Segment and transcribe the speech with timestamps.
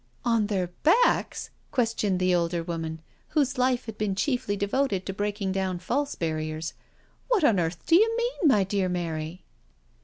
[0.25, 3.01] "On their backs?" questioned the older woman,
[3.37, 6.73] whose life had been chiefly devoted to breaking down false barriers;"
[7.29, 9.43] what on earth do you mean, my dear Mary?